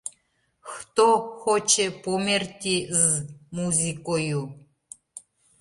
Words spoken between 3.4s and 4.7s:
музикою?